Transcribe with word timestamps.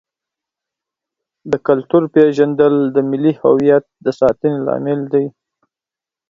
د 1.51 1.53
کلتور 1.67 2.03
پیژندل 2.13 2.73
د 2.95 2.97
ملي 3.09 3.33
هویت 3.41 3.85
د 4.05 4.07
ساتنې 4.19 4.57
لامل 4.67 5.01
دی. 5.13 5.25